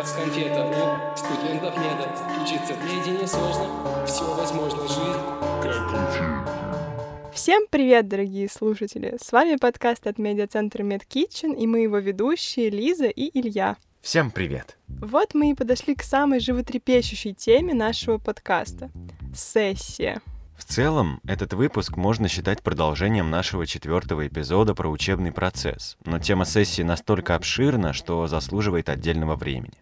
как 0.00 0.14
конфета 0.14 0.64
У 0.64 1.16
студентов 1.16 1.76
нет 1.76 2.08
Учиться 2.42 2.74
наедине 2.76 3.26
сложно 3.26 4.06
Все 4.06 4.34
возможно, 4.34 4.80
жизнь 4.88 5.20
Всем 7.32 7.66
привет, 7.70 8.08
дорогие 8.08 8.48
слушатели! 8.48 9.16
С 9.22 9.32
вами 9.32 9.56
подкаст 9.56 10.06
от 10.06 10.18
медиацентра 10.18 10.82
MedKitchen, 10.82 11.56
и 11.56 11.66
мы 11.66 11.80
его 11.80 11.98
ведущие 11.98 12.70
Лиза 12.70 13.06
и 13.06 13.30
Илья. 13.38 13.76
Всем 14.02 14.30
привет! 14.30 14.76
Вот 14.88 15.32
мы 15.34 15.50
и 15.50 15.54
подошли 15.54 15.94
к 15.94 16.02
самой 16.02 16.40
животрепещущей 16.40 17.32
теме 17.32 17.72
нашего 17.72 18.18
подкаста— 18.18 18.90
сессия. 19.34 20.20
Целом, 20.70 21.20
этот 21.26 21.52
выпуск 21.52 21.96
можно 21.96 22.28
считать 22.28 22.62
продолжением 22.62 23.28
нашего 23.28 23.66
четвертого 23.66 24.28
эпизода 24.28 24.72
про 24.72 24.88
учебный 24.88 25.32
процесс, 25.32 25.96
но 26.04 26.20
тема 26.20 26.44
сессии 26.44 26.82
настолько 26.82 27.34
обширна, 27.34 27.92
что 27.92 28.28
заслуживает 28.28 28.88
отдельного 28.88 29.34
времени. 29.34 29.74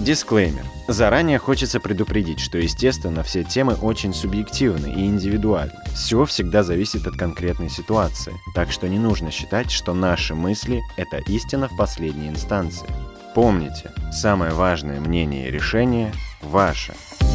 Дисклеймер. 0.00 0.64
Заранее 0.88 1.36
хочется 1.38 1.78
предупредить, 1.78 2.40
что, 2.40 2.56
естественно, 2.56 3.22
все 3.22 3.44
темы 3.44 3.74
очень 3.74 4.14
субъективны 4.14 4.94
и 4.94 5.04
индивидуальны. 5.04 5.74
Все 5.94 6.24
всегда 6.24 6.62
зависит 6.62 7.06
от 7.06 7.18
конкретной 7.18 7.68
ситуации, 7.68 8.32
так 8.54 8.72
что 8.72 8.88
не 8.88 8.98
нужно 8.98 9.30
считать, 9.30 9.70
что 9.70 9.92
наши 9.92 10.34
мысли— 10.34 10.80
это 10.96 11.18
истина 11.18 11.68
в 11.68 11.76
последней 11.76 12.28
инстанции. 12.28 12.88
Помните, 13.34 13.92
самое 14.10 14.54
важное 14.54 15.00
мнение 15.00 15.48
и 15.48 15.50
решение— 15.50 16.14
ваше— 16.40 16.94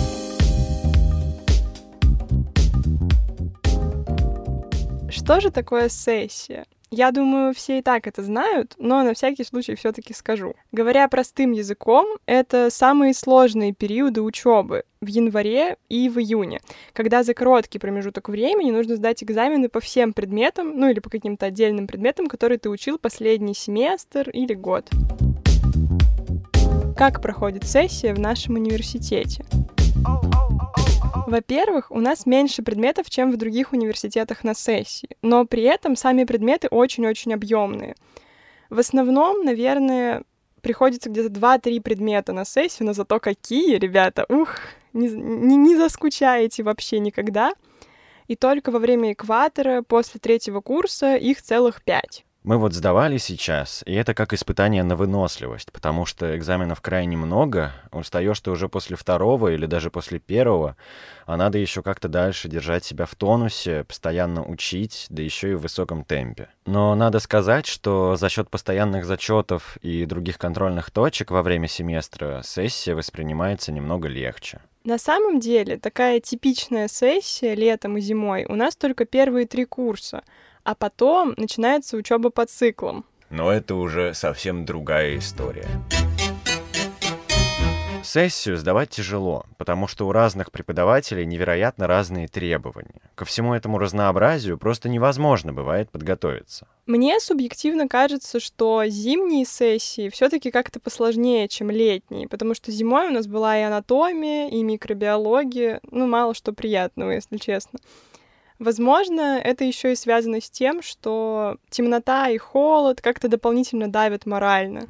Что 5.24 5.40
же 5.40 5.52
такое 5.52 5.88
сессия? 5.88 6.66
Я 6.92 7.12
думаю, 7.12 7.54
все 7.54 7.80
и 7.80 7.82
так 7.82 8.08
это 8.08 8.22
знают, 8.22 8.76
но 8.78 9.02
на 9.04 9.14
всякий 9.14 9.46
случай 9.46 9.74
все-таки 9.74 10.14
скажу. 10.14 10.54
Говоря 10.74 11.08
простым 11.08 11.54
языком, 11.54 12.06
это 12.26 12.70
самые 12.70 13.14
сложные 13.14 13.74
периоды 13.74 14.22
учебы 14.22 14.84
в 15.00 15.08
январе 15.08 15.78
и 15.88 16.10
в 16.10 16.20
июне, 16.20 16.60
когда 16.92 17.24
за 17.24 17.34
короткий 17.34 17.80
промежуток 17.80 18.28
времени 18.28 18.70
нужно 18.70 18.98
сдать 18.98 19.24
экзамены 19.24 19.70
по 19.70 19.80
всем 19.80 20.12
предметам, 20.12 20.78
ну 20.78 20.90
или 20.90 21.00
по 21.00 21.10
каким-то 21.10 21.46
отдельным 21.46 21.88
предметам, 21.88 22.28
которые 22.28 22.60
ты 22.60 22.70
учил 22.70 23.00
последний 23.00 23.56
семестр 23.56 24.30
или 24.30 24.54
год. 24.54 24.90
Как 26.98 27.22
проходит 27.22 27.64
сессия 27.64 28.14
в 28.14 28.20
нашем 28.20 28.56
университете? 28.56 29.46
Во-первых, 31.34 31.90
у 31.90 32.00
нас 32.00 32.28
меньше 32.28 32.62
предметов, 32.62 33.10
чем 33.10 33.32
в 33.32 33.38
других 33.38 33.74
университетах 33.74 34.44
на 34.44 34.54
сессии, 34.54 35.18
но 35.24 35.46
при 35.46 35.64
этом 35.64 35.96
сами 35.96 36.26
предметы 36.26 36.68
очень-очень 36.68 37.34
объемные. 37.34 37.96
В 38.70 38.78
основном, 38.78 39.44
наверное, 39.44 40.26
приходится 40.62 41.10
где-то 41.10 41.30
2-3 41.30 41.82
предмета 41.82 42.34
на 42.34 42.46
сессию, 42.46 42.86
но 42.86 42.94
зато 42.94 43.20
какие, 43.20 43.78
ребята, 43.78 44.28
ух, 44.30 44.58
не, 44.94 45.08
не, 45.10 45.56
не 45.56 45.76
заскучаете 45.76 46.62
вообще 46.62 47.00
никогда. 47.00 47.54
И 48.28 48.36
только 48.36 48.70
во 48.70 48.78
время 48.78 49.14
экватора, 49.14 49.82
после 49.82 50.20
третьего 50.20 50.62
курса, 50.62 51.16
их 51.16 51.42
целых 51.42 51.84
пять. 51.84 52.26
Мы 52.44 52.58
вот 52.58 52.74
сдавали 52.74 53.18
сейчас, 53.20 53.84
и 53.86 53.94
это 53.94 54.14
как 54.14 54.34
испытание 54.34 54.84
на 54.84 54.98
выносливость, 54.98 55.72
потому 55.72 56.06
что 56.06 56.38
экзаменов 56.38 56.82
крайне 56.82 57.16
много, 57.16 57.72
устаешь 57.94 58.42
ты 58.42 58.52
уже 58.52 58.68
после 58.68 58.98
второго 58.98 59.54
или 59.54 59.66
даже 59.66 59.90
после 59.90 60.20
первого, 60.20 60.76
а 61.26 61.38
надо 61.38 61.58
еще 61.58 61.82
как-то 61.82 62.10
дальше 62.10 62.50
держать 62.50 62.84
себя 62.84 63.06
в 63.06 63.16
тонусе, 63.16 63.86
постоянно 63.86 64.44
учить, 64.46 65.06
да 65.10 65.24
еще 65.24 65.52
и 65.52 65.56
в 65.56 65.62
высоком 65.62 66.04
темпе. 66.04 66.50
Но 66.66 66.94
надо 66.96 67.20
сказать, 67.20 67.66
что 67.66 68.18
за 68.18 68.28
счет 68.28 68.50
постоянных 68.50 69.06
зачетов 69.06 69.78
и 69.82 70.06
других 70.06 70.38
контрольных 70.38 70.92
точек 70.92 71.32
во 71.32 71.44
время 71.44 71.70
семестра 71.70 72.42
сессия 72.44 72.94
воспринимается 72.94 73.72
немного 73.72 74.10
легче. 74.10 74.60
На 74.84 74.98
самом 74.98 75.40
деле, 75.40 75.78
такая 75.78 76.20
типичная 76.20 76.90
сессия 76.90 77.56
летом 77.56 77.96
и 77.96 78.02
зимой 78.02 78.44
у 78.44 78.56
нас 78.56 78.76
только 78.76 79.06
первые 79.06 79.48
три 79.48 79.64
курса— 79.64 80.24
а 80.64 80.76
потом 80.76 81.34
начинается 81.38 81.98
учеба 81.98 82.30
по 82.30 82.46
циклам. 82.46 83.06
Но 83.30 83.52
это 83.52 83.76
уже 83.76 84.14
совсем 84.14 84.66
другая 84.66 85.18
история. 85.18 85.68
Сессию 88.04 88.58
сдавать 88.58 88.90
тяжело, 88.90 89.46
потому 89.58 89.88
что 89.88 90.08
у 90.08 90.12
разных 90.12 90.52
преподавателей 90.52 91.26
невероятно 91.26 91.88
разные 91.88 92.28
требования. 92.28 93.02
Ко 93.16 93.24
всему 93.26 93.56
этому 93.56 93.80
разнообразию 93.80 94.58
просто 94.58 94.90
невозможно 94.90 95.54
бывает 95.54 95.90
подготовиться. 95.90 96.68
Мне 96.86 97.20
субъективно 97.20 97.88
кажется, 97.88 98.40
что 98.40 98.84
зимние 98.86 99.46
сессии 99.46 100.10
все-таки 100.10 100.52
как-то 100.52 100.80
посложнее, 100.80 101.48
чем 101.48 101.72
летние, 101.72 102.28
потому 102.28 102.54
что 102.54 102.72
зимой 102.72 103.08
у 103.08 103.12
нас 103.12 103.26
была 103.26 103.58
и 103.58 103.64
анатомия, 103.64 104.50
и 104.50 104.62
микробиология, 104.62 105.80
ну 105.90 106.06
мало 106.06 106.36
что 106.36 106.52
приятного, 106.52 107.12
если 107.12 107.38
честно. 107.38 107.80
Возможно, 108.64 109.42
это 109.44 109.66
еще 109.66 109.92
и 109.92 109.96
связано 109.96 110.40
с 110.40 110.50
тем, 110.50 110.82
что 110.82 111.58
темнота 111.70 112.30
и 112.30 112.38
холод 112.38 113.02
как-то 113.02 113.28
дополнительно 113.28 113.90
давят 113.90 114.26
морально. 114.26 114.88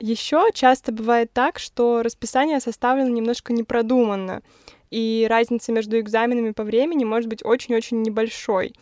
Еще 0.00 0.48
часто 0.52 0.90
бывает 0.90 1.32
так, 1.32 1.60
что 1.60 2.02
расписание 2.02 2.58
составлено 2.58 3.10
немножко 3.10 3.52
непродуманно, 3.52 4.42
и 4.90 5.24
разница 5.30 5.70
между 5.70 6.00
экзаменами 6.00 6.50
по 6.50 6.64
времени 6.64 7.04
может 7.04 7.28
быть 7.28 7.44
очень-очень 7.44 8.02
небольшой. 8.02 8.74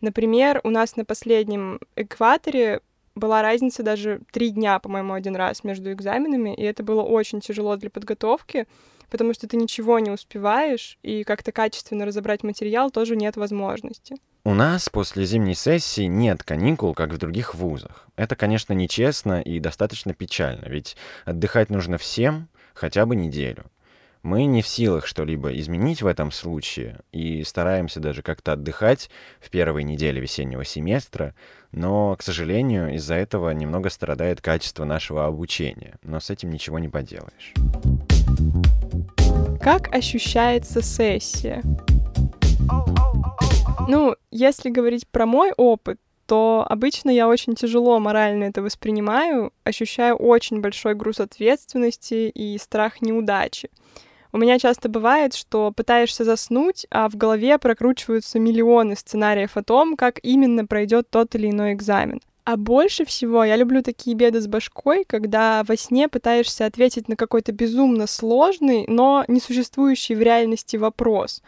Например, 0.00 0.60
у 0.62 0.70
нас 0.70 0.94
на 0.94 1.04
последнем 1.04 1.80
экваторе 1.96 2.80
была 3.14 3.42
разница 3.42 3.82
даже 3.82 4.20
три 4.32 4.50
дня, 4.50 4.78
по-моему, 4.78 5.14
один 5.14 5.36
раз 5.36 5.64
между 5.64 5.92
экзаменами, 5.92 6.54
и 6.54 6.62
это 6.62 6.82
было 6.82 7.02
очень 7.02 7.40
тяжело 7.40 7.76
для 7.76 7.90
подготовки 7.90 8.66
потому 9.10 9.34
что 9.34 9.46
ты 9.46 9.56
ничего 9.56 9.98
не 9.98 10.10
успеваешь, 10.10 10.96
и 11.02 11.24
как-то 11.24 11.52
качественно 11.52 12.06
разобрать 12.06 12.42
материал 12.42 12.90
тоже 12.90 13.16
нет 13.16 13.36
возможности. 13.36 14.16
У 14.44 14.54
нас 14.54 14.88
после 14.88 15.26
зимней 15.26 15.54
сессии 15.54 16.04
нет 16.04 16.42
каникул, 16.42 16.94
как 16.94 17.12
в 17.12 17.18
других 17.18 17.54
вузах. 17.54 18.08
Это, 18.16 18.36
конечно, 18.36 18.72
нечестно 18.72 19.42
и 19.42 19.60
достаточно 19.60 20.14
печально, 20.14 20.66
ведь 20.66 20.96
отдыхать 21.26 21.68
нужно 21.68 21.98
всем 21.98 22.48
хотя 22.72 23.04
бы 23.04 23.16
неделю. 23.16 23.66
Мы 24.22 24.44
не 24.44 24.60
в 24.60 24.68
силах 24.68 25.06
что-либо 25.06 25.58
изменить 25.58 26.02
в 26.02 26.06
этом 26.06 26.30
случае 26.30 27.00
и 27.10 27.42
стараемся 27.42 28.00
даже 28.00 28.22
как-то 28.22 28.52
отдыхать 28.52 29.10
в 29.40 29.48
первой 29.48 29.82
неделе 29.82 30.20
весеннего 30.20 30.64
семестра, 30.64 31.34
но, 31.72 32.16
к 32.16 32.22
сожалению, 32.22 32.94
из-за 32.94 33.14
этого 33.14 33.50
немного 33.50 33.90
страдает 33.90 34.40
качество 34.40 34.84
нашего 34.84 35.26
обучения, 35.26 35.96
но 36.02 36.20
с 36.20 36.30
этим 36.30 36.50
ничего 36.50 36.78
не 36.78 36.88
поделаешь. 36.88 37.54
Как 39.60 39.94
ощущается 39.94 40.82
сессия? 40.82 41.62
Ну, 43.88 44.14
если 44.30 44.70
говорить 44.70 45.06
про 45.08 45.26
мой 45.26 45.52
опыт, 45.56 45.98
то 46.26 46.64
обычно 46.68 47.10
я 47.10 47.26
очень 47.26 47.54
тяжело 47.56 47.98
морально 47.98 48.44
это 48.44 48.62
воспринимаю, 48.62 49.52
ощущаю 49.64 50.14
очень 50.14 50.60
большой 50.60 50.94
груз 50.94 51.18
ответственности 51.18 52.28
и 52.28 52.56
страх 52.58 53.02
неудачи. 53.02 53.68
У 54.32 54.38
меня 54.38 54.58
часто 54.58 54.88
бывает, 54.88 55.34
что 55.34 55.72
пытаешься 55.72 56.24
заснуть, 56.24 56.86
а 56.90 57.08
в 57.08 57.16
голове 57.16 57.58
прокручиваются 57.58 58.38
миллионы 58.38 58.94
сценариев 58.94 59.56
о 59.56 59.64
том, 59.64 59.96
как 59.96 60.20
именно 60.22 60.66
пройдет 60.66 61.10
тот 61.10 61.34
или 61.34 61.50
иной 61.50 61.72
экзамен. 61.72 62.20
А 62.44 62.56
больше 62.56 63.04
всего 63.04 63.44
я 63.44 63.56
люблю 63.56 63.82
такие 63.82 64.16
беды 64.16 64.40
с 64.40 64.46
башкой, 64.46 65.04
когда 65.04 65.62
во 65.66 65.76
сне 65.76 66.08
пытаешься 66.08 66.66
ответить 66.66 67.08
на 67.08 67.16
какой-то 67.16 67.52
безумно 67.52 68.06
сложный, 68.06 68.84
но 68.88 69.24
несуществующий 69.28 70.14
в 70.14 70.22
реальности 70.22 70.76
вопрос. 70.76 71.42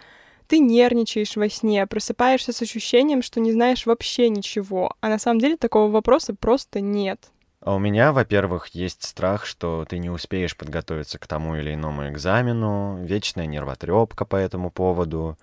Ты 0.48 0.58
нервничаешь 0.58 1.36
во 1.36 1.48
сне, 1.48 1.86
просыпаешься 1.86 2.52
с 2.52 2.60
ощущением, 2.62 3.22
что 3.22 3.40
не 3.40 3.52
знаешь 3.52 3.86
вообще 3.86 4.28
ничего, 4.28 4.94
а 5.00 5.08
на 5.08 5.18
самом 5.18 5.40
деле 5.40 5.56
такого 5.56 5.90
вопроса 5.90 6.34
просто 6.34 6.80
нет. 6.80 7.30
А 7.64 7.74
у 7.74 7.78
меня, 7.78 8.12
во-первых, 8.12 8.68
есть 8.68 9.04
страх, 9.04 9.46
что 9.46 9.84
ты 9.88 9.98
не 9.98 10.10
успеешь 10.10 10.56
подготовиться 10.56 11.18
к 11.20 11.28
тому 11.28 11.54
или 11.54 11.74
иному 11.74 12.08
экзамену, 12.08 12.98
вечная 13.04 13.46
нервотрепка 13.46 14.24
по 14.24 14.34
этому 14.34 14.68
поводу. 14.72 15.38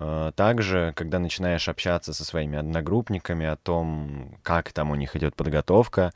Э, 0.00 0.32
также, 0.34 0.92
когда 0.96 1.20
начинаешь 1.20 1.68
общаться 1.68 2.12
со 2.12 2.24
своими 2.24 2.58
одногруппниками 2.58 3.46
о 3.46 3.54
том, 3.54 4.36
как 4.42 4.72
там 4.72 4.90
у 4.90 4.96
них 4.96 5.14
идет 5.14 5.36
подготовка, 5.36 6.12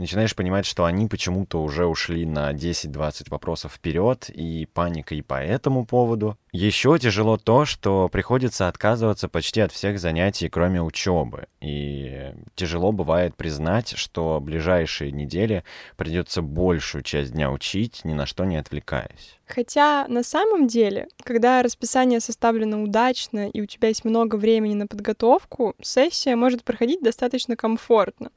начинаешь 0.00 0.34
понимать, 0.34 0.66
что 0.66 0.86
они 0.86 1.06
почему-то 1.06 1.62
уже 1.62 1.86
ушли 1.86 2.24
на 2.24 2.52
10-20 2.52 3.30
вопросов 3.30 3.74
вперед, 3.74 4.30
и 4.30 4.66
паника 4.72 5.14
и 5.14 5.22
по 5.22 5.34
этому 5.34 5.84
поводу. 5.84 6.36
Еще 6.52 6.98
тяжело 6.98 7.36
то, 7.36 7.64
что 7.66 8.08
приходится 8.08 8.66
отказываться 8.66 9.28
почти 9.28 9.60
от 9.60 9.70
всех 9.70 10.00
занятий, 10.00 10.48
кроме 10.48 10.82
учебы. 10.82 11.46
И 11.60 12.32
тяжело 12.54 12.92
бывает 12.92 13.36
признать, 13.36 13.90
что 13.96 14.40
ближайшие 14.40 15.12
недели 15.12 15.64
придется 15.96 16.42
большую 16.42 17.02
часть 17.02 17.32
дня 17.32 17.52
учить, 17.52 18.00
ни 18.04 18.14
на 18.14 18.26
что 18.26 18.44
не 18.44 18.56
отвлекаясь. 18.56 19.38
Хотя 19.46 20.06
на 20.08 20.22
самом 20.22 20.66
деле, 20.66 21.08
когда 21.24 21.62
расписание 21.62 22.20
составлено 22.20 22.82
удачно 22.82 23.48
и 23.48 23.60
у 23.60 23.66
тебя 23.66 23.88
есть 23.88 24.04
много 24.04 24.36
времени 24.36 24.74
на 24.74 24.86
подготовку, 24.86 25.74
сессия 25.82 26.36
может 26.36 26.64
проходить 26.64 27.02
достаточно 27.02 27.54
комфортно. 27.54 28.30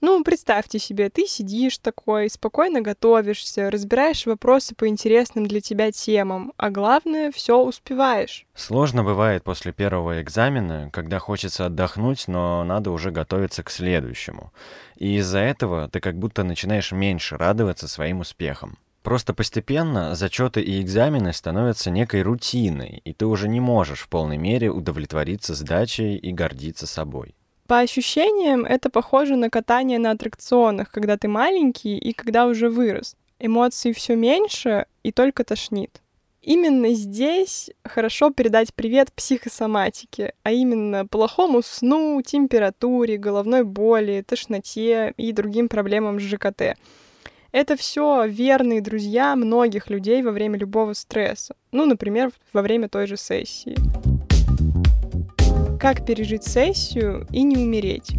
Ну, 0.00 0.24
представьте 0.24 0.78
себе, 0.78 1.10
ты 1.10 1.26
сидишь 1.26 1.76
такой, 1.76 2.30
спокойно 2.30 2.80
готовишься, 2.80 3.70
разбираешь 3.70 4.24
вопросы 4.24 4.74
по 4.74 4.88
интересным 4.88 5.46
для 5.46 5.60
тебя 5.60 5.92
темам, 5.92 6.52
а 6.56 6.70
главное, 6.70 7.30
все 7.30 7.62
успеваешь. 7.62 8.46
Сложно 8.54 9.04
бывает 9.04 9.44
после 9.44 9.72
первого 9.72 10.22
экзамена, 10.22 10.88
когда 10.90 11.18
хочется 11.18 11.66
отдохнуть, 11.66 12.28
но 12.28 12.64
надо 12.64 12.90
уже 12.92 13.10
готовиться 13.10 13.62
к 13.62 13.70
следующему. 13.70 14.52
И 14.96 15.16
из-за 15.18 15.40
этого 15.40 15.88
ты 15.88 16.00
как 16.00 16.18
будто 16.18 16.44
начинаешь 16.44 16.92
меньше 16.92 17.36
радоваться 17.36 17.86
своим 17.86 18.20
успехам. 18.20 18.78
Просто 19.02 19.32
постепенно 19.32 20.14
зачеты 20.14 20.60
и 20.60 20.80
экзамены 20.80 21.32
становятся 21.32 21.90
некой 21.90 22.22
рутиной, 22.22 23.00
и 23.04 23.12
ты 23.12 23.26
уже 23.26 23.48
не 23.48 23.60
можешь 23.60 24.00
в 24.00 24.08
полной 24.08 24.36
мере 24.36 24.70
удовлетвориться 24.70 25.54
сдачей 25.54 26.16
и 26.16 26.32
гордиться 26.32 26.86
собой. 26.86 27.34
По 27.70 27.78
ощущениям, 27.78 28.64
это 28.64 28.90
похоже 28.90 29.36
на 29.36 29.48
катание 29.48 30.00
на 30.00 30.10
аттракционах, 30.10 30.90
когда 30.90 31.16
ты 31.16 31.28
маленький 31.28 31.96
и 31.96 32.12
когда 32.12 32.46
уже 32.46 32.68
вырос. 32.68 33.14
Эмоций 33.38 33.92
все 33.92 34.16
меньше 34.16 34.86
и 35.04 35.12
только 35.12 35.44
тошнит. 35.44 36.00
Именно 36.42 36.94
здесь 36.94 37.70
хорошо 37.84 38.30
передать 38.30 38.74
привет 38.74 39.12
психосоматике, 39.12 40.34
а 40.42 40.50
именно 40.50 41.06
плохому 41.06 41.62
сну, 41.62 42.20
температуре, 42.22 43.18
головной 43.18 43.62
боли, 43.62 44.24
тошноте 44.26 45.14
и 45.16 45.30
другим 45.30 45.68
проблемам 45.68 46.18
с 46.18 46.24
ЖКТ. 46.24 46.76
Это 47.52 47.76
все 47.76 48.26
верные 48.26 48.80
друзья 48.80 49.36
многих 49.36 49.90
людей 49.90 50.22
во 50.22 50.32
время 50.32 50.58
любого 50.58 50.92
стресса. 50.94 51.54
Ну, 51.70 51.86
например, 51.86 52.32
во 52.52 52.62
время 52.62 52.88
той 52.88 53.06
же 53.06 53.16
сессии. 53.16 53.76
Как 55.80 56.04
пережить 56.04 56.44
сессию 56.44 57.26
и 57.32 57.42
не 57.42 57.56
умереть? 57.56 58.10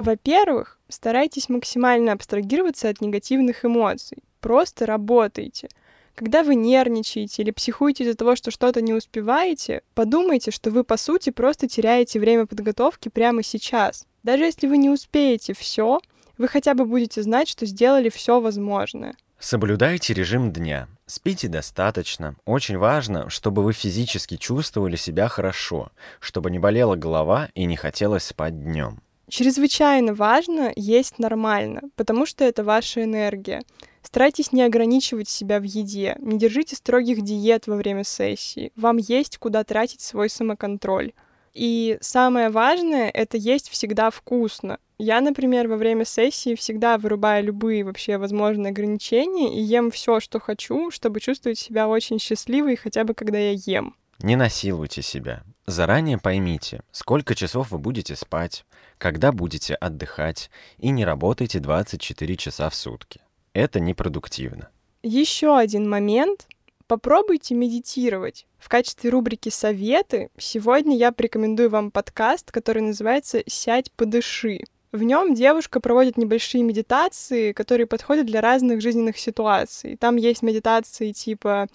Во-первых, 0.00 0.78
старайтесь 0.88 1.50
максимально 1.50 2.12
абстрагироваться 2.12 2.88
от 2.88 3.02
негативных 3.02 3.66
эмоций. 3.66 4.16
Просто 4.40 4.86
работайте. 4.86 5.68
Когда 6.14 6.42
вы 6.42 6.54
нервничаете 6.54 7.42
или 7.42 7.50
психуете 7.50 8.04
из-за 8.04 8.16
того, 8.16 8.34
что 8.34 8.50
что-то 8.50 8.80
не 8.80 8.94
успеваете, 8.94 9.82
подумайте, 9.94 10.52
что 10.52 10.70
вы, 10.70 10.84
по 10.84 10.96
сути, 10.96 11.28
просто 11.28 11.68
теряете 11.68 12.18
время 12.18 12.46
подготовки 12.46 13.10
прямо 13.10 13.42
сейчас. 13.42 14.06
Даже 14.22 14.44
если 14.44 14.68
вы 14.68 14.78
не 14.78 14.88
успеете 14.88 15.52
все, 15.52 16.00
вы 16.38 16.48
хотя 16.48 16.72
бы 16.72 16.86
будете 16.86 17.22
знать, 17.22 17.46
что 17.46 17.66
сделали 17.66 18.08
все 18.08 18.40
возможное. 18.40 19.16
Соблюдайте 19.38 20.14
режим 20.14 20.50
дня. 20.50 20.88
Спите 21.08 21.48
достаточно. 21.48 22.36
Очень 22.44 22.76
важно, 22.76 23.30
чтобы 23.30 23.62
вы 23.62 23.72
физически 23.72 24.36
чувствовали 24.36 24.96
себя 24.96 25.26
хорошо, 25.28 25.90
чтобы 26.20 26.50
не 26.50 26.58
болела 26.58 26.96
голова 26.96 27.48
и 27.54 27.64
не 27.64 27.76
хотелось 27.76 28.24
спать 28.24 28.62
днем. 28.62 29.00
Чрезвычайно 29.30 30.12
важно 30.12 30.70
есть 30.76 31.18
нормально, 31.18 31.80
потому 31.96 32.26
что 32.26 32.44
это 32.44 32.62
ваша 32.62 33.04
энергия. 33.04 33.62
Старайтесь 34.02 34.52
не 34.52 34.62
ограничивать 34.62 35.30
себя 35.30 35.60
в 35.60 35.62
еде, 35.62 36.14
не 36.18 36.38
держите 36.38 36.76
строгих 36.76 37.22
диет 37.22 37.66
во 37.66 37.76
время 37.76 38.04
сессии. 38.04 38.70
Вам 38.76 38.98
есть 38.98 39.38
куда 39.38 39.64
тратить 39.64 40.02
свой 40.02 40.28
самоконтроль. 40.28 41.12
И 41.54 41.96
самое 42.02 42.50
важное— 42.50 43.08
это 43.14 43.38
есть 43.38 43.70
всегда 43.70 44.10
вкусно. 44.10 44.78
Я, 44.98 45.20
например, 45.20 45.68
во 45.68 45.76
время 45.76 46.04
сессии 46.04 46.56
всегда 46.56 46.98
вырубаю 46.98 47.44
любые 47.44 47.84
вообще 47.84 48.18
возможные 48.18 48.70
ограничения 48.70 49.56
и 49.56 49.62
ем 49.62 49.92
все, 49.92 50.18
что 50.18 50.40
хочу, 50.40 50.90
чтобы 50.90 51.20
чувствовать 51.20 51.58
себя 51.58 51.86
очень 51.86 52.18
счастливой, 52.18 52.74
хотя 52.74 53.04
бы 53.04 53.14
когда 53.14 53.38
я 53.38 53.52
ем. 53.52 53.94
Не 54.18 54.34
насилуйте 54.34 55.02
себя. 55.02 55.44
Заранее 55.66 56.18
поймите, 56.18 56.82
сколько 56.90 57.36
часов 57.36 57.70
вы 57.70 57.78
будете 57.78 58.16
спать, 58.16 58.64
когда 58.98 59.30
будете 59.30 59.74
отдыхать, 59.74 60.50
и 60.78 60.90
не 60.90 61.04
работайте 61.04 61.60
24 61.60 62.36
часа 62.36 62.68
в 62.68 62.74
сутки. 62.74 63.20
Это 63.52 63.78
непродуктивно. 63.78 64.68
Еще 65.04 65.56
один 65.56 65.88
момент. 65.88 66.48
Попробуйте 66.88 67.54
медитировать. 67.54 68.46
В 68.58 68.68
качестве 68.68 69.10
рубрики 69.10 69.50
«Советы» 69.50 70.30
сегодня 70.38 70.96
я 70.96 71.12
порекомендую 71.12 71.70
вам 71.70 71.92
подкаст, 71.92 72.50
который 72.50 72.82
называется 72.82 73.42
«Сядь, 73.46 73.92
подыши». 73.92 74.64
В 74.90 75.02
нем 75.02 75.34
девушка 75.34 75.80
проводит 75.80 76.16
небольшие 76.16 76.64
медитации, 76.64 77.52
которые 77.52 77.86
подходят 77.86 78.26
для 78.26 78.40
разных 78.40 78.80
жизненных 78.80 79.18
ситуаций. 79.18 79.96
Там 79.96 80.16
есть 80.16 80.42
медитации 80.42 81.12
типа 81.12 81.66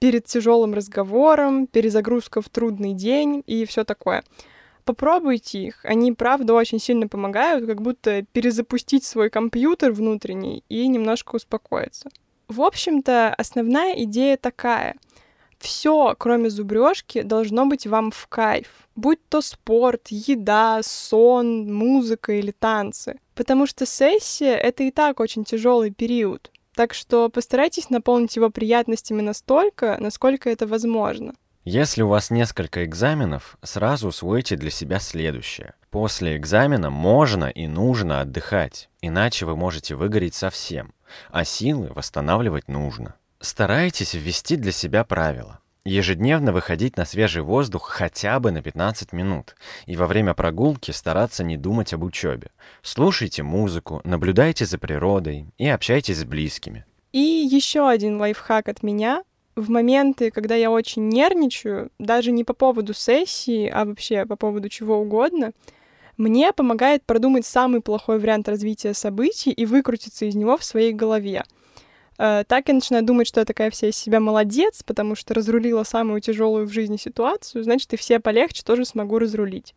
перед 0.00 0.24
тяжелым 0.24 0.74
разговором, 0.74 1.68
перезагрузка 1.68 2.40
в 2.40 2.48
трудный 2.48 2.94
день 2.94 3.44
и 3.46 3.64
все 3.64 3.84
такое. 3.84 4.24
Попробуйте 4.84 5.58
их, 5.64 5.84
они 5.84 6.12
правда 6.12 6.54
очень 6.54 6.80
сильно 6.80 7.08
помогают, 7.08 7.66
как 7.66 7.82
будто 7.82 8.22
перезапустить 8.32 9.04
свой 9.04 9.30
компьютер 9.30 9.92
внутренний 9.92 10.64
и 10.68 10.88
немножко 10.88 11.36
успокоиться. 11.36 12.08
В 12.48 12.62
общем-то, 12.62 13.34
основная 13.34 14.02
идея 14.04 14.36
такая— 14.36 14.96
все, 15.58 16.14
кроме 16.18 16.50
зубрежки, 16.50 17.22
должно 17.22 17.66
быть 17.66 17.86
вам 17.86 18.10
в 18.10 18.26
кайф. 18.28 18.68
Будь 18.96 19.20
то 19.28 19.40
спорт, 19.40 20.08
еда, 20.08 20.80
сон, 20.82 21.72
музыка 21.72 22.32
или 22.32 22.50
танцы. 22.50 23.18
Потому 23.34 23.66
что 23.66 23.86
сессия— 23.86 24.54
это 24.56 24.82
и 24.84 24.90
так 24.90 25.20
очень 25.20 25.44
тяжелый 25.44 25.90
период. 25.90 26.50
Так 26.74 26.94
что 26.94 27.28
постарайтесь 27.28 27.90
наполнить 27.90 28.36
его 28.36 28.50
приятностями 28.50 29.20
настолько, 29.20 29.96
насколько 29.98 30.48
это 30.48 30.66
возможно. 30.66 31.34
Если 31.64 32.02
у 32.02 32.08
вас 32.08 32.30
несколько 32.30 32.84
экзаменов, 32.84 33.58
сразу 33.62 34.08
усвойте 34.08 34.56
для 34.56 34.70
себя 34.70 35.00
следующее. 35.00 35.74
После 35.90 36.36
экзамена 36.36 36.88
можно 36.88 37.46
и 37.46 37.66
нужно 37.66 38.20
отдыхать, 38.20 38.88
иначе 39.02 39.44
вы 39.44 39.54
можете 39.54 39.94
выгореть 39.94 40.34
совсем, 40.34 40.94
а 41.30 41.44
силы 41.44 41.88
восстанавливать 41.94 42.68
нужно. 42.68 43.16
Старайтесь 43.40 44.14
ввести 44.14 44.56
для 44.56 44.72
себя 44.72 45.04
правила. 45.04 45.60
Ежедневно 45.84 46.52
выходить 46.52 46.96
на 46.96 47.04
свежий 47.04 47.42
воздух 47.42 47.88
хотя 47.88 48.40
бы 48.40 48.50
на 48.50 48.62
15 48.62 49.12
минут. 49.12 49.54
И 49.86 49.96
во 49.96 50.06
время 50.06 50.34
прогулки 50.34 50.90
стараться 50.90 51.44
не 51.44 51.56
думать 51.56 51.92
об 51.92 52.02
учебе. 52.02 52.50
Слушайте 52.82 53.44
музыку, 53.44 54.00
наблюдайте 54.02 54.66
за 54.66 54.76
природой 54.76 55.46
и 55.56 55.68
общайтесь 55.68 56.18
с 56.18 56.24
близкими. 56.24 56.84
И 57.12 57.20
еще 57.20 57.88
один 57.88 58.20
лайфхак 58.20 58.68
от 58.68 58.82
меня. 58.82 59.22
В 59.54 59.70
моменты, 59.70 60.32
когда 60.32 60.56
я 60.56 60.70
очень 60.72 61.08
нервничаю, 61.08 61.90
даже 62.00 62.32
не 62.32 62.42
по 62.42 62.54
поводу 62.54 62.92
сессии, 62.92 63.68
а 63.68 63.84
вообще 63.84 64.26
по 64.26 64.34
поводу 64.34 64.68
чего 64.68 64.98
угодно, 64.98 65.52
мне 66.16 66.52
помогает 66.52 67.04
продумать 67.04 67.46
самый 67.46 67.82
плохой 67.82 68.18
вариант 68.18 68.48
развития 68.48 68.94
событий 68.94 69.52
и 69.52 69.64
выкрутиться 69.64 70.24
из 70.24 70.34
него 70.34 70.56
в 70.56 70.64
своей 70.64 70.92
голове— 70.92 71.44
так 72.18 72.68
я 72.68 72.74
начинаю 72.74 73.04
думать, 73.04 73.26
что 73.26 73.40
я 73.40 73.46
такая 73.46 73.70
вся 73.70 73.88
из 73.88 73.96
себя 73.96 74.20
молодец, 74.20 74.82
потому 74.82 75.14
что 75.14 75.34
разрулила 75.34 75.84
самую 75.84 76.20
тяжелую 76.20 76.66
в 76.66 76.72
жизни 76.72 76.96
ситуацию, 76.96 77.64
значит, 77.64 77.92
и 77.94 77.96
все 77.96 78.20
полегче 78.20 78.62
тоже 78.62 78.84
смогу 78.84 79.18
разрулить. 79.18 79.74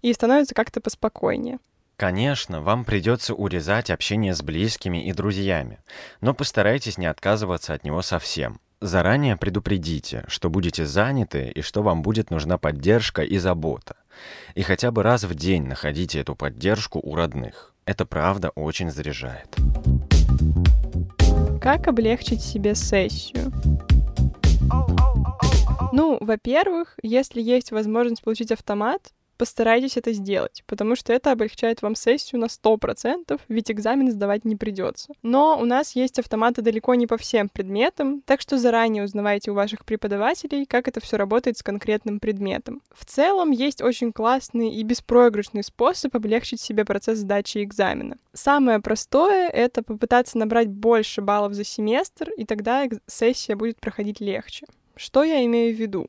И 0.00 0.12
становится 0.12 0.54
как-то 0.54 0.80
поспокойнее. 0.80 1.58
Конечно, 1.96 2.60
вам 2.60 2.84
придется 2.84 3.34
урезать 3.34 3.90
общение 3.90 4.34
с 4.34 4.42
близкими 4.42 5.06
и 5.06 5.12
друзьями, 5.12 5.78
но 6.20 6.34
постарайтесь 6.34 6.98
не 6.98 7.06
отказываться 7.06 7.74
от 7.74 7.84
него 7.84 8.02
совсем. 8.02 8.58
Заранее 8.80 9.36
предупредите, 9.36 10.24
что 10.26 10.50
будете 10.50 10.84
заняты 10.84 11.52
и 11.54 11.62
что 11.62 11.84
вам 11.84 12.02
будет 12.02 12.32
нужна 12.32 12.58
поддержка 12.58 13.22
и 13.22 13.38
забота. 13.38 13.94
И 14.56 14.62
хотя 14.62 14.90
бы 14.90 15.04
раз 15.04 15.22
в 15.22 15.34
день 15.36 15.64
находите 15.66 16.18
эту 16.18 16.34
поддержку 16.34 16.98
у 17.00 17.14
родных. 17.14 17.74
Это 17.84 18.04
правда 18.04 18.50
очень 18.50 18.90
заряжает. 18.90 19.56
Как 21.62 21.86
облегчить 21.86 22.42
себе 22.42 22.74
сессию? 22.74 23.52
Ну, 25.92 26.18
во-первых, 26.20 26.98
если 27.04 27.40
есть 27.40 27.70
возможность 27.70 28.22
получить 28.22 28.50
автомат, 28.50 29.12
постарайтесь 29.42 29.96
это 29.96 30.12
сделать, 30.12 30.62
потому 30.68 30.94
что 30.94 31.12
это 31.12 31.32
облегчает 31.32 31.82
вам 31.82 31.96
сессию 31.96 32.40
на 32.40 32.44
100%, 32.44 33.40
ведь 33.48 33.72
экзамен 33.72 34.08
сдавать 34.12 34.44
не 34.44 34.54
придется. 34.54 35.14
Но 35.24 35.58
у 35.60 35.64
нас 35.64 35.96
есть 35.96 36.20
автоматы 36.20 36.62
далеко 36.62 36.94
не 36.94 37.08
по 37.08 37.16
всем 37.16 37.48
предметам, 37.48 38.22
так 38.24 38.40
что 38.40 38.56
заранее 38.56 39.02
узнавайте 39.02 39.50
у 39.50 39.54
ваших 39.54 39.84
преподавателей, 39.84 40.64
как 40.64 40.86
это 40.86 41.00
все 41.00 41.16
работает 41.16 41.58
с 41.58 41.64
конкретным 41.64 42.20
предметом. 42.20 42.82
В 42.94 43.04
целом 43.04 43.50
есть 43.50 43.82
очень 43.82 44.12
классный 44.12 44.70
и 44.70 44.84
беспроигрышный 44.84 45.64
способ 45.64 46.14
облегчить 46.14 46.60
себе 46.60 46.84
процесс 46.84 47.18
сдачи 47.18 47.64
экзамена. 47.64 48.18
Самое 48.32 48.78
простое— 48.78 49.48
это 49.52 49.82
попытаться 49.82 50.38
набрать 50.38 50.68
больше 50.68 51.20
баллов 51.20 51.54
за 51.54 51.64
семестр, 51.64 52.30
и 52.30 52.44
тогда 52.44 52.84
сессия 53.08 53.56
будет 53.56 53.80
проходить 53.80 54.20
легче. 54.20 54.66
Что 54.94 55.24
я 55.24 55.44
имею 55.44 55.74
в 55.74 55.80
виду? 55.80 56.06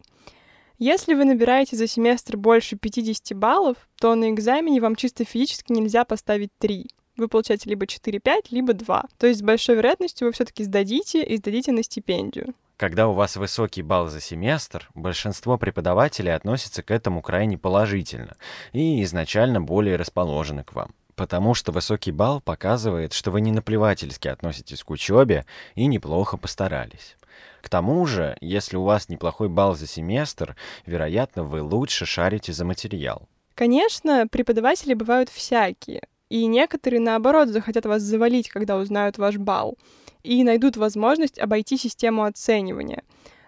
Если 0.79 1.13
вы 1.13 1.25
набираете 1.25 1.75
за 1.75 1.87
семестр 1.87 2.35
больше 2.35 2.75
50 2.75 3.37
баллов, 3.37 3.77
то 3.99 4.15
на 4.15 4.31
экзамене 4.31 4.81
вам 4.81 4.95
чисто 4.95 5.23
физически 5.23 5.71
нельзя 5.71 6.03
поставить 6.03 6.49
3. 6.59 6.87
Вы 7.15 7.27
получаете 7.27 7.69
либо 7.69 7.85
4-5, 7.85 8.47
либо 8.49 8.73
2. 8.73 9.05
То 9.19 9.27
есть 9.27 9.39
с 9.39 9.43
большой 9.43 9.75
вероятностью 9.75 10.27
вы 10.27 10.33
все-таки 10.33 10.63
сдадите 10.63 11.23
и 11.23 11.37
сдадите 11.37 11.71
на 11.71 11.83
стипендию. 11.83 12.55
Когда 12.75 13.07
у 13.07 13.13
вас 13.13 13.35
высокий 13.35 13.83
балл 13.83 14.07
за 14.07 14.19
семестр, 14.19 14.89
большинство 14.95 15.57
преподавателей 15.59 16.33
относятся 16.33 16.81
к 16.81 16.89
этому 16.89 17.21
крайне 17.21 17.57
положительно 17.57 18.35
и 18.71 19.03
изначально 19.03 19.61
более 19.61 19.95
расположены 19.95 20.63
к 20.63 20.73
вам. 20.73 20.91
Потому 21.15 21.53
что 21.53 21.71
высокий 21.71 22.11
балл 22.11 22.41
показывает, 22.41 23.13
что 23.13 23.29
вы 23.29 23.41
не 23.41 23.51
наплевательски 23.51 24.27
относитесь 24.27 24.83
к 24.83 24.89
учебе 24.89 25.45
и 25.75 25.85
неплохо 25.85 26.37
постарались. 26.37 27.15
К 27.61 27.69
тому 27.69 28.05
же, 28.05 28.35
если 28.41 28.75
у 28.77 28.83
вас 28.83 29.09
неплохой 29.09 29.49
балл 29.49 29.75
за 29.75 29.87
семестр, 29.87 30.55
вероятно, 30.85 31.43
вы 31.43 31.61
лучше 31.61 32.05
шарите 32.05 32.53
за 32.53 32.65
материал. 32.65 33.27
Конечно, 33.55 34.27
преподаватели 34.27 34.93
бывают 34.93 35.29
всякие, 35.29 36.01
и 36.29 36.45
некоторые, 36.47 36.99
наоборот, 36.99 37.49
захотят 37.49 37.85
вас 37.85 38.01
завалить, 38.01 38.49
когда 38.49 38.77
узнают 38.77 39.17
ваш 39.17 39.37
балл, 39.37 39.77
и 40.23 40.43
найдут 40.43 40.77
возможность 40.77 41.37
обойти 41.37 41.77
систему 41.77 42.23
оценивания. 42.23 43.03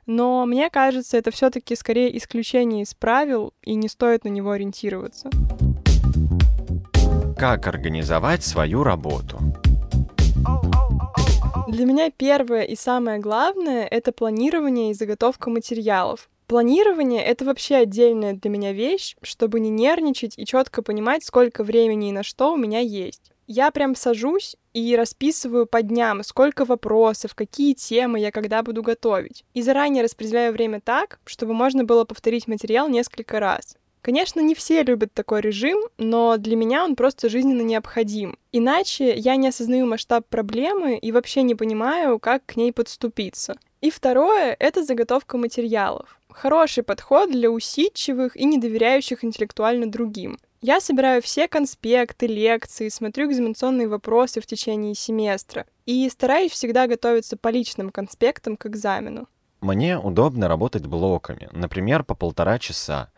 Но 0.05 0.45
мне 0.45 0.69
кажется, 0.69 1.17
это 1.17 1.31
все 1.31 1.49
таки 1.49 1.75
скорее 1.75 2.15
исключение 2.15 2.83
из 2.83 2.93
правил, 2.93 3.53
и 3.63 3.73
не 3.73 3.87
стоит 3.87 4.23
на 4.23 4.29
него 4.29 4.51
ориентироваться. 4.51 5.29
Как 7.37 7.67
организовать 7.67 8.43
свою 8.43 8.83
работу? 8.83 9.39
Для 11.67 11.85
меня 11.85 12.11
первое 12.11 12.61
и 12.61 12.75
самое 12.75 13.17
главное— 13.17 13.87
это 13.91 14.11
планирование 14.11 14.91
и 14.91 14.93
заготовка 14.93 15.49
материалов. 15.49 16.29
Планирование— 16.45 17.23
это 17.25 17.43
вообще 17.43 17.77
отдельная 17.77 18.33
для 18.33 18.51
меня 18.51 18.71
вещь, 18.71 19.15
чтобы 19.23 19.59
не 19.59 19.71
нервничать 19.71 20.37
и 20.37 20.45
четко 20.45 20.83
понимать, 20.83 21.23
сколько 21.23 21.63
времени 21.63 22.09
и 22.09 22.11
на 22.11 22.21
что 22.21 22.53
у 22.53 22.55
меня 22.55 22.79
есть. 22.79 23.31
Я 23.47 23.71
прям 23.71 23.95
сажусь 23.95 24.55
и 24.73 24.95
расписываю 24.95 25.65
по 25.65 25.81
дням, 25.81 26.23
сколько 26.23 26.65
вопросов, 26.65 27.33
какие 27.33 27.73
темы 27.73 28.19
я 28.19 28.31
когда 28.31 28.61
буду 28.61 28.83
готовить. 28.83 29.43
И 29.55 29.63
заранее 29.63 30.03
распределяю 30.03 30.53
время 30.53 30.81
так, 30.81 31.19
чтобы 31.25 31.55
можно 31.55 31.83
было 31.83 32.05
повторить 32.05 32.47
материал 32.47 32.89
несколько 32.89 33.39
раз. 33.39 33.75
Конечно, 34.05 34.39
не 34.39 34.53
все 34.53 34.83
любят 34.83 35.15
такой 35.15 35.41
режим, 35.41 35.79
но 35.97 36.37
для 36.37 36.55
меня 36.55 36.83
он 36.83 36.95
просто 36.95 37.27
жизненно 37.27 37.63
необходим. 37.63 38.37
Иначе 38.51 39.15
я 39.15 39.35
не 39.35 39.47
осознаю 39.47 39.87
масштаб 39.87 40.27
проблемы 40.27 40.99
и 40.99 41.11
вообще 41.11 41.41
не 41.41 41.55
понимаю, 41.55 42.19
как 42.19 42.45
к 42.45 42.55
ней 42.55 42.71
подступиться. 42.71 43.55
И 43.81 43.89
второе— 43.89 44.55
это 44.59 44.83
заготовка 44.83 45.39
материалов. 45.39 46.19
Хороший 46.29 46.83
подход 46.83 47.31
для 47.31 47.49
усидчивых 47.49 48.37
и 48.37 48.45
недоверяющих 48.45 49.23
интеллектуально 49.23 49.89
другим. 49.89 50.37
Я 50.61 50.81
собираю 50.81 51.23
все 51.23 51.47
конспекты, 51.47 52.27
лекции, 52.27 52.89
смотрю 52.89 53.31
экзаменационные 53.31 53.87
вопросы 53.87 54.39
в 54.39 54.45
течение 54.45 54.93
семестра 54.93 55.65
и 55.87 56.07
стараюсь 56.11 56.51
всегда 56.51 56.85
готовиться 56.85 57.37
по 57.37 57.47
личным 57.47 57.89
конспектам 57.89 58.55
к 58.55 58.67
экзамену. 58.67 59.27
Мне 59.65 59.97
удобно 59.97 60.47
работать 60.47 60.85
блоками, 60.85 61.49
например, 61.51 62.03
по 62.03 62.13
полтора 62.13 62.59
часа. 62.59 63.09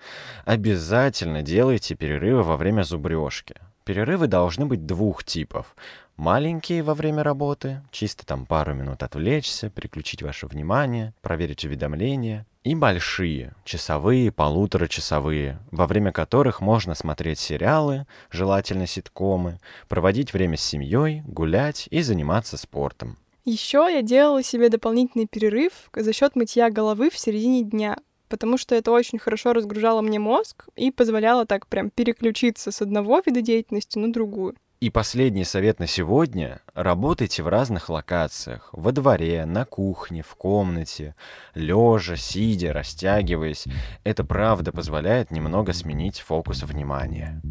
Обязательно 0.45 1.41
делайте 1.41 1.93
перерывы 1.93 2.41
во 2.41 2.55
время 2.55 2.83
зубрежки. 2.83 3.55
Перерывы 3.83 4.27
должны 4.27 4.65
быть 4.65 4.85
двух 4.85 5.25
типов. 5.25 5.75
Маленькие 6.15 6.83
во 6.83 6.93
время 6.93 7.21
работы, 7.21 7.81
чисто 7.91 8.25
там 8.25 8.45
пару 8.45 8.73
минут 8.73 9.03
отвлечься, 9.03 9.69
переключить 9.69 10.21
ваше 10.21 10.47
внимание, 10.47 11.13
проверить 11.21 11.65
уведомления. 11.65 12.45
И 12.63 12.75
большие, 12.75 13.53
часовые, 13.65 14.31
полуторачасовые, 14.31 15.59
во 15.71 15.85
время 15.85 16.13
которых 16.13 16.61
можно 16.61 16.95
смотреть 16.95 17.39
сериалы, 17.39 18.07
желательно 18.31 18.87
ситкомы, 18.87 19.59
проводить 19.89 20.31
время 20.31 20.55
с 20.55 20.61
семьей, 20.61 21.23
гулять 21.27 21.89
и 21.91 22.01
заниматься 22.01 22.55
спортом. 22.55 23.17
Еще 23.47 23.87
я 23.89 24.01
делала 24.01 24.43
себе 24.43 24.67
дополнительный 24.67 25.25
перерыв 25.25 25.71
за 25.95 26.11
счет 26.11 26.35
мытья 26.35 26.69
головы 26.69 27.09
в 27.09 27.17
середине 27.17 27.63
дня, 27.63 27.95
потому 28.27 28.57
что 28.57 28.75
это 28.75 28.91
очень 28.91 29.19
хорошо 29.19 29.53
разгружало 29.53 30.01
мне 30.01 30.19
мозг 30.19 30.67
и 30.75 30.91
позволяло 30.91 31.45
так 31.45 31.65
прям 31.67 31.89
переключиться 31.89 32.73
с 32.73 32.81
одного 32.81 33.21
вида 33.25 33.39
деятельности 33.39 33.97
на 33.99 34.11
другую. 34.11 34.57
И 34.81 34.89
последний 34.89 35.45
совет 35.45 35.79
на 35.79 35.87
сегодня. 35.87 36.59
Работайте 36.73 37.41
в 37.41 37.47
разных 37.47 37.87
локациях. 37.87 38.67
Во 38.73 38.91
дворе, 38.91 39.45
на 39.45 39.63
кухне, 39.63 40.23
в 40.23 40.35
комнате, 40.35 41.15
лежа, 41.55 42.17
сидя, 42.17 42.73
растягиваясь. 42.73 43.63
Это 44.03 44.25
правда 44.25 44.73
позволяет 44.73 45.31
немного 45.31 45.71
сменить 45.71 46.19
фокус 46.19 46.63
внимания. 46.63 47.41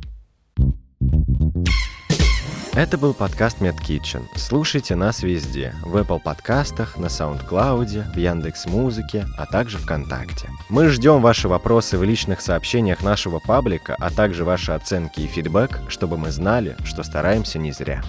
Это 2.76 2.98
был 2.98 3.14
подкаст 3.14 3.62
MedKitchen. 3.62 4.26
Слушайте 4.34 4.96
нас 4.96 5.22
везде. 5.22 5.72
В 5.82 5.96
Apple 5.96 6.20
подкастах, 6.20 6.98
на 6.98 7.06
SoundCloud, 7.06 8.12
в 8.12 8.16
Яндекс 8.18 8.66
Музыке, 8.66 9.24
а 9.38 9.46
также 9.46 9.78
ВКонтакте. 9.78 10.50
Мы 10.68 10.90
ждем 10.90 11.22
ваши 11.22 11.48
вопросы 11.48 11.96
в 11.96 12.04
личных 12.04 12.42
сообщениях 12.42 13.02
нашего 13.02 13.38
паблика, 13.38 13.96
а 13.98 14.10
также 14.10 14.44
ваши 14.44 14.72
оценки 14.72 15.20
и 15.20 15.26
фидбэк, 15.26 15.80
чтобы 15.88 16.18
мы 16.18 16.30
знали, 16.30 16.76
что 16.84 17.02
стараемся 17.02 17.58
не 17.58 17.72
зря. 17.72 18.02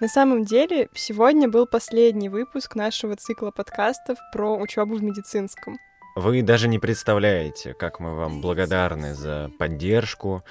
На 0.00 0.08
самом 0.08 0.46
деле, 0.46 0.88
сегодня 0.94 1.46
был 1.46 1.66
последний 1.66 2.30
выпуск 2.30 2.74
нашего 2.74 3.16
цикла 3.16 3.50
подкастов 3.50 4.16
про 4.32 4.56
учебу 4.56 4.94
в 4.96 5.02
медицинском. 5.02 5.78
Вы 6.16 6.40
даже 6.40 6.68
не 6.68 6.78
представляете, 6.78 7.74
как 7.74 8.00
мы 8.00 8.14
вам 8.14 8.40
благодарны 8.40 9.14
за 9.14 9.50
поддержку, 9.58 10.42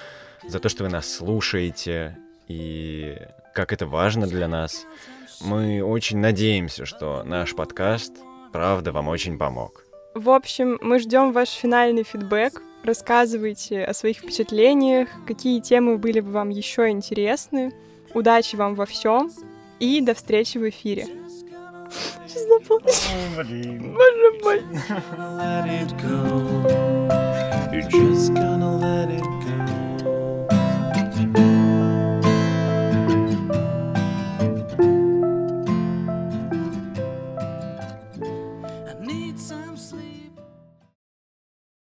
за 0.46 0.60
то, 0.60 0.68
что 0.68 0.84
вы 0.84 0.90
нас 0.90 1.12
слушаете, 1.12 2.16
и 2.46 3.18
как 3.52 3.72
это 3.72 3.88
важно 3.88 4.28
для 4.28 4.46
нас. 4.46 4.86
Мы 5.40 5.82
очень 5.82 6.18
надеемся, 6.18 6.86
что 6.86 7.24
наш 7.24 7.56
подкаст, 7.56 8.18
правда, 8.52 8.92
вам 8.92 9.08
очень 9.08 9.36
помог. 9.36 9.84
В 10.14 10.30
общем, 10.30 10.78
мы 10.80 11.00
ждем 11.00 11.32
ваш 11.32 11.48
финальный 11.48 12.04
фидбэк. 12.04 12.62
Рассказывайте 12.84 13.82
о 13.82 13.94
своих 13.94 14.18
впечатлениях, 14.18 15.08
какие 15.26 15.60
темы 15.60 15.98
были 15.98 16.20
бы 16.20 16.30
вам 16.30 16.50
еще 16.50 16.88
интересны. 16.88 17.72
Удачи 18.14 18.56
вам 18.56 18.74
во 18.74 18.86
всем 18.86 19.30
и 19.78 20.00
до 20.00 20.14
встречи 20.14 20.58
в 20.58 20.68
эфире. 20.68 21.06
Сейчас 22.26 22.46
запомнишь. 22.48 23.08
Боже 23.94 24.30
мой. 24.42 24.62
You're 27.72 27.88
just 27.88 28.34
gonna 28.34 28.76
let 28.78 29.08
it 29.10 29.22
go. 29.22 29.49